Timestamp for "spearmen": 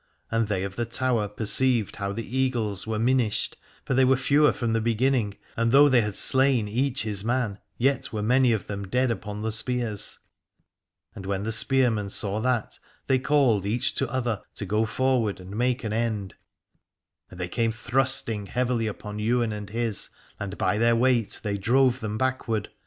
11.51-12.09